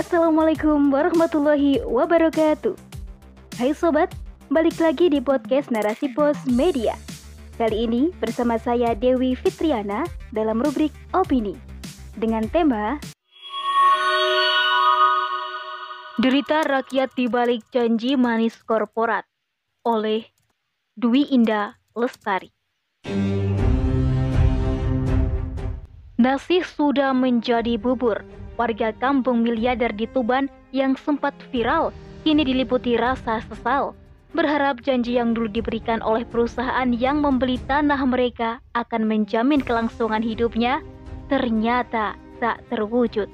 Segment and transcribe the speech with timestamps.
[0.00, 2.72] Assalamualaikum warahmatullahi wabarakatuh.
[3.60, 4.08] Hai sobat,
[4.48, 6.96] balik lagi di podcast Narasi Pos Media.
[7.60, 11.52] Kali ini bersama saya Dewi Fitriana dalam rubrik Opini
[12.16, 12.96] dengan tema
[16.16, 19.28] Derita Rakyat di Balik Janji Manis Korporat
[19.84, 20.24] oleh
[20.96, 22.48] Dwi Indah Lestari.
[26.16, 31.96] Nasi sudah menjadi bubur warga kampung miliarder di Tuban yang sempat viral
[32.28, 33.96] kini diliputi rasa sesal.
[34.36, 40.84] Berharap janji yang dulu diberikan oleh perusahaan yang membeli tanah mereka akan menjamin kelangsungan hidupnya
[41.32, 43.26] ternyata tak terwujud.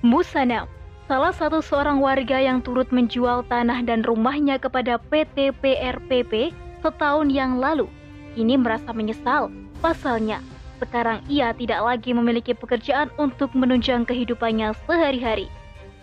[0.00, 0.70] Musana,
[1.10, 7.58] salah satu seorang warga yang turut menjual tanah dan rumahnya kepada PT PRPP setahun yang
[7.58, 7.90] lalu,
[8.38, 9.50] ini merasa menyesal.
[9.82, 10.38] Pasalnya,
[10.78, 15.50] sekarang ia tidak lagi memiliki pekerjaan untuk menunjang kehidupannya sehari-hari.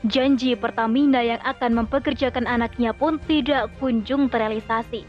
[0.05, 5.01] Janji Pertamina yang akan mempekerjakan anaknya pun tidak kunjung terrealisasi.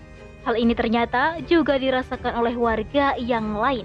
[0.48, 3.84] Hal ini ternyata juga dirasakan oleh warga yang lain.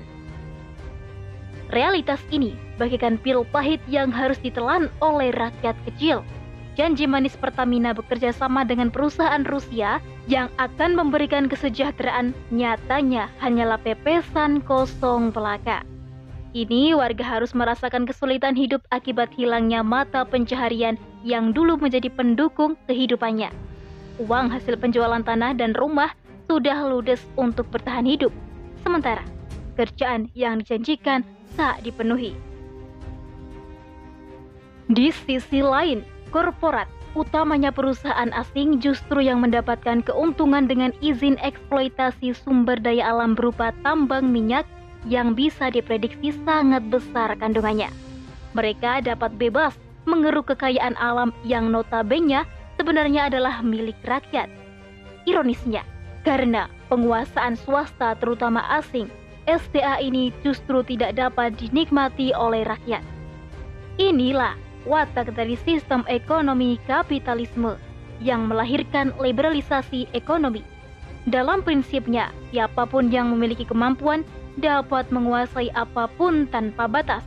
[1.74, 6.22] Realitas ini bagikan pil pahit yang harus ditelan oleh rakyat kecil.
[6.80, 10.00] Janji manis Pertamina bekerja sama dengan perusahaan Rusia
[10.32, 15.84] yang akan memberikan kesejahteraan nyatanya hanyalah pepesan kosong belaka.
[16.52, 23.52] Ini warga harus merasakan kesulitan hidup akibat hilangnya mata pencaharian yang dulu menjadi pendukung kehidupannya.
[24.20, 26.12] Uang hasil penjualan tanah dan rumah
[26.52, 28.32] sudah ludes untuk bertahan hidup.
[28.84, 29.24] Sementara
[29.80, 31.24] kerjaan yang dijanjikan
[31.56, 32.36] tak dipenuhi.
[34.92, 42.80] Di sisi lain, korporat, utamanya perusahaan asing justru yang mendapatkan keuntungan dengan izin eksploitasi sumber
[42.80, 44.64] daya alam berupa tambang minyak
[45.06, 47.92] yang bisa diprediksi sangat besar kandungannya.
[48.56, 49.76] Mereka dapat bebas
[50.08, 52.48] mengeruk kekayaan alam yang notabene
[52.80, 54.50] sebenarnya adalah milik rakyat.
[55.30, 55.86] Ironisnya,
[56.26, 59.10] karena penguasaan swasta terutama asing,
[59.46, 63.02] SDA ini justru tidak dapat dinikmati oleh rakyat.
[64.02, 67.78] Inilah watak dari sistem ekonomi kapitalisme
[68.22, 70.62] yang melahirkan liberalisasi ekonomi.
[71.30, 74.26] Dalam prinsipnya, siapa pun yang memiliki kemampuan
[74.58, 77.22] dapat menguasai apa pun tanpa batas.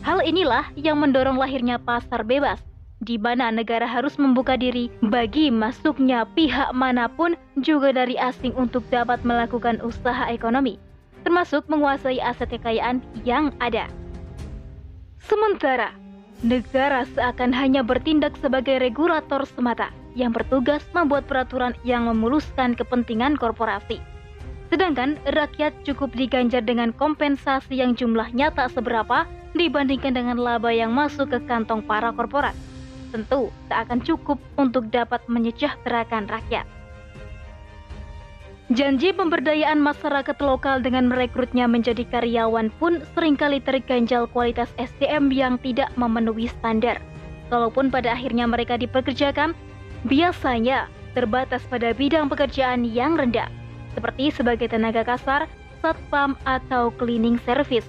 [0.00, 2.62] Hal inilah yang mendorong lahirnya pasar bebas,
[3.04, 8.82] di mana negara harus membuka diri bagi masuknya pihak mana pun juga dari asing untuk
[8.88, 10.80] dapat melakukan usaha ekonomi,
[11.22, 13.86] termasuk menguasai aset kekayaan yang ada.
[15.20, 15.92] Sementara
[16.42, 23.98] negara seakan hanya bertindak sebagai regulator semata yang bertugas membuat peraturan yang memuluskan kepentingan korporasi.
[24.68, 29.24] Sedangkan rakyat cukup diganjar dengan kompensasi yang jumlahnya tak seberapa
[29.56, 32.54] dibandingkan dengan laba yang masuk ke kantong para korporat.
[33.08, 36.68] Tentu tak akan cukup untuk dapat menyejahterakan rakyat.
[38.68, 45.56] Janji pemberdayaan masyarakat lokal dengan merekrutnya menjadi karyawan pun sering kali terganjal kualitas SDM yang
[45.64, 47.00] tidak memenuhi standar.
[47.48, 49.56] Kalaupun pada akhirnya mereka dipekerjakan,
[50.04, 50.84] biasanya
[51.16, 53.48] terbatas pada bidang pekerjaan yang rendah,
[53.96, 55.48] seperti sebagai tenaga kasar,
[55.80, 57.88] satpam, atau cleaning service.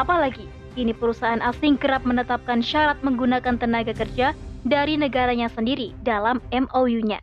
[0.00, 4.32] Apalagi, kini perusahaan asing kerap menetapkan syarat menggunakan tenaga kerja
[4.64, 7.20] dari negaranya sendiri dalam MOU-nya.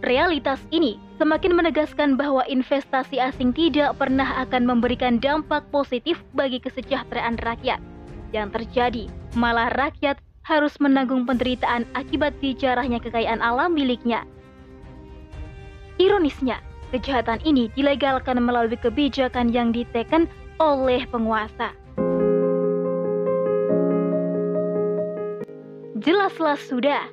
[0.00, 7.36] Realitas ini semakin menegaskan bahwa investasi asing tidak pernah akan memberikan dampak positif bagi kesejahteraan
[7.44, 7.76] rakyat.
[8.32, 9.04] Yang terjadi,
[9.36, 10.16] malah rakyat
[10.48, 14.24] harus menanggung penderitaan akibat dijarahnya kekayaan alam miliknya.
[16.00, 20.24] Ironisnya, kejahatan ini dilegalkan melalui kebijakan yang diteken
[20.56, 21.76] oleh penguasa.
[26.00, 27.04] Jelaslah sudah,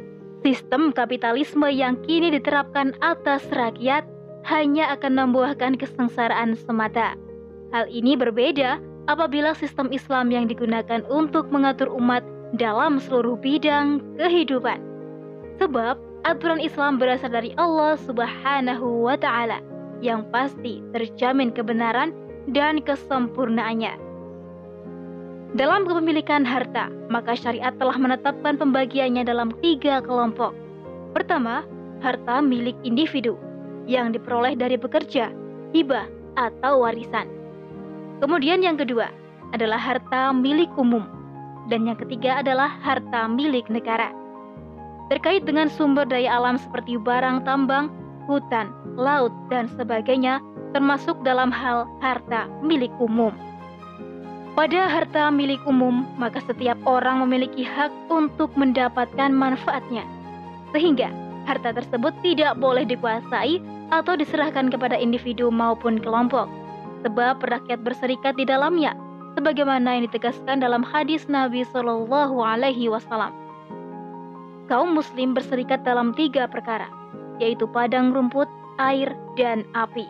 [0.45, 4.05] Sistem kapitalisme yang kini diterapkan atas rakyat
[4.45, 7.17] hanya akan membuahkan kesengsaraan semata.
[7.73, 8.79] Hal ini berbeda
[9.11, 12.23] apabila sistem Islam yang digunakan untuk mengatur umat
[12.55, 14.79] dalam seluruh bidang kehidupan.
[15.59, 19.59] Sebab aturan Islam berasal dari Allah Subhanahu wa taala
[19.99, 22.13] yang pasti terjamin kebenaran
[22.53, 24.06] dan kesempurnaannya.
[25.55, 30.51] Dalam kepemilikan harta, maka syariat telah menetapkan pembagiannya dalam tiga kelompok.
[31.15, 31.63] Pertama,
[32.03, 33.39] harta milik individu
[33.87, 35.31] yang diperoleh dari bekerja,
[35.71, 36.03] hibah,
[36.35, 37.31] atau warisan.
[38.19, 39.07] Kemudian yang kedua
[39.55, 41.07] adalah harta milik umum.
[41.67, 44.11] Dan yang ketiga adalah harta milik negara.
[45.07, 47.91] Terkait dengan sumber daya alam seperti barang tambang,
[48.27, 50.43] hutan, laut, dan sebagainya,
[50.75, 53.31] termasuk dalam hal harta milik umum.
[54.57, 60.01] Pada harta milik umum, maka setiap orang memiliki hak untuk mendapatkan manfaatnya.
[60.73, 61.13] Sehingga
[61.45, 63.61] harta tersebut tidak boleh dikuasai
[63.93, 66.49] atau diserahkan kepada individu maupun kelompok.
[67.05, 68.97] Sebab rakyat berserikat di dalamnya,
[69.37, 73.37] sebagaimana yang ditegaskan dalam hadis Nabi Shallallahu Alaihi Wasallam.
[74.65, 76.89] Kaum Muslim berserikat dalam tiga perkara,
[77.37, 78.49] yaitu padang rumput,
[78.81, 80.09] air, dan api.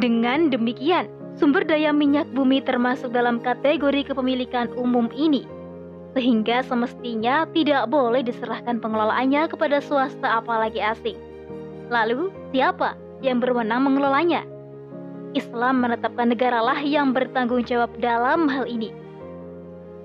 [0.00, 5.42] Dengan demikian, Sumber daya minyak bumi termasuk dalam kategori kepemilikan umum ini,
[6.14, 11.18] sehingga semestinya tidak boleh diserahkan pengelolaannya kepada swasta apalagi asing.
[11.90, 14.46] Lalu, siapa yang berwenang mengelolanya?
[15.34, 18.94] Islam menetapkan negaralah yang bertanggung jawab dalam hal ini.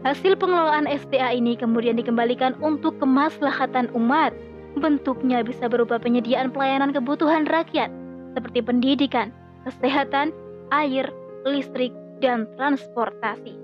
[0.02, 4.34] Hasil pengelolaan SDA ini kemudian dikembalikan untuk kemaslahatan umat.
[4.80, 7.94] Bentuknya bisa berupa penyediaan pelayanan kebutuhan rakyat,
[8.34, 9.30] seperti pendidikan,
[9.68, 10.34] kesehatan,
[10.72, 11.10] air,
[11.48, 13.56] listrik, dan transportasi.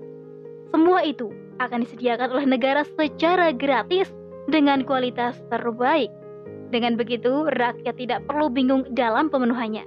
[0.71, 4.11] Semua itu akan disediakan oleh negara secara gratis
[4.51, 6.11] dengan kualitas terbaik.
[6.71, 9.85] Dengan begitu, rakyat tidak perlu bingung dalam pemenuhannya.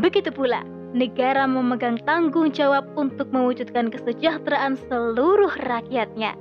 [0.00, 0.64] Begitu pula,
[0.96, 6.34] negara memegang tanggung jawab untuk mewujudkan kesejahteraan seluruh rakyatnya.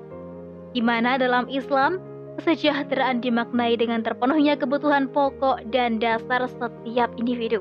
[0.72, 2.00] Di mana dalam Islam,
[2.40, 7.60] kesejahteraan dimaknai dengan terpenuhnya kebutuhan pokok dan dasar setiap individu.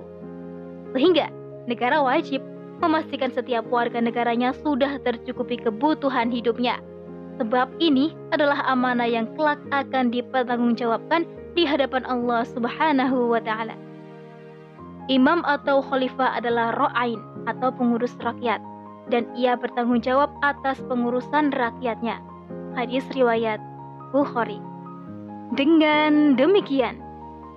[0.95, 1.27] Sehingga
[1.71, 2.43] negara wajib
[2.83, 6.83] memastikan setiap warga negaranya sudah tercukupi kebutuhan hidupnya.
[7.39, 11.25] Sebab ini adalah amanah yang kelak akan dipertanggungjawabkan
[11.55, 13.79] di hadapan Allah Subhanahu wa taala.
[15.09, 17.19] Imam atau khalifah adalah ro'ain
[17.49, 18.61] atau pengurus rakyat
[19.11, 22.21] dan ia bertanggung jawab atas pengurusan rakyatnya.
[22.79, 23.59] Hadis riwayat
[24.15, 24.63] Bukhari.
[25.59, 27.03] Dengan demikian,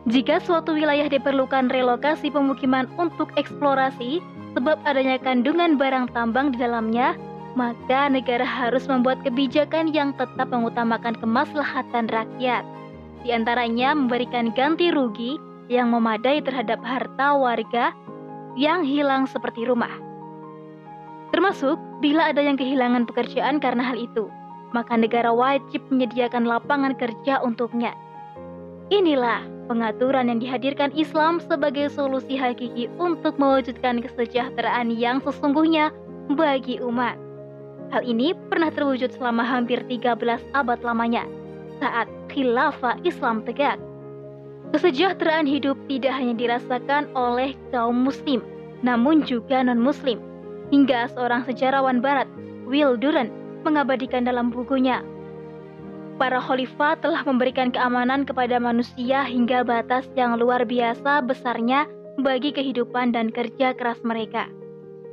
[0.04, 4.20] jika suatu wilayah diperlukan relokasi pemukiman untuk eksplorasi
[4.52, 7.16] sebab adanya kandungan barang tambang di dalamnya,
[7.56, 12.68] maka negara harus membuat kebijakan yang tetap mengutamakan kemaslahatan rakyat.
[13.24, 15.40] Di antaranya memberikan ganti rugi
[15.72, 17.96] yang memadai terhadap harta warga
[18.60, 19.92] yang hilang seperti rumah.
[21.32, 24.28] Termasuk bila ada yang kehilangan pekerjaan karena hal itu,
[24.76, 27.96] maka negara wajib menyediakan lapangan kerja untuknya.
[28.92, 35.92] Inilah pengaturan yang dihadirkan Islam sebagai solusi hakiki untuk mewujudkan kesejahteraan yang sesungguhnya
[36.34, 37.16] bagi umat.
[37.94, 40.18] Hal ini pernah terwujud selama hampir 13
[40.58, 41.30] abad lamanya
[41.78, 43.78] saat khilafah Islam tegak.
[44.74, 48.42] Kesejahteraan hidup tidak hanya dirasakan oleh kaum muslim,
[48.82, 50.18] namun juga non-muslim.
[50.74, 52.26] Hingga seorang sejarawan barat,
[52.66, 53.30] Will Durant,
[53.62, 55.06] mengabadikan dalam bukunya
[56.18, 61.90] para khalifah telah memberikan keamanan kepada manusia hingga batas yang luar biasa besarnya
[62.22, 64.46] bagi kehidupan dan kerja keras mereka.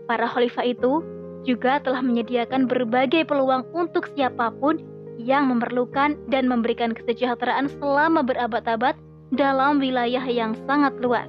[0.05, 1.01] Para khalifah itu
[1.49, 4.77] juga telah menyediakan berbagai peluang untuk siapa pun
[5.17, 8.97] yang memerlukan dan memberikan kesejahteraan selama berabad-abad
[9.33, 11.29] dalam wilayah yang sangat luas.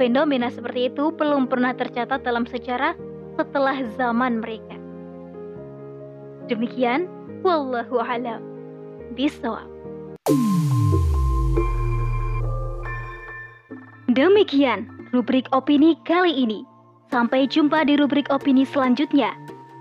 [0.00, 2.96] Fenomena seperti itu belum pernah tercatat dalam sejarah
[3.36, 4.76] setelah zaman mereka.
[6.48, 7.08] Demikian,
[7.40, 8.53] wallahu a'lam
[9.12, 9.68] bisawab.
[14.14, 16.64] Demikian rubrik opini kali ini.
[17.12, 19.34] Sampai jumpa di rubrik opini selanjutnya.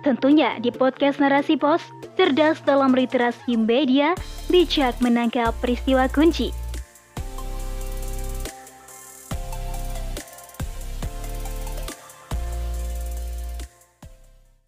[0.04, 1.80] Tentunya di podcast Narasi Pos,
[2.20, 4.12] cerdas dalam literasi media,
[4.52, 6.63] bijak menangkap peristiwa kunci.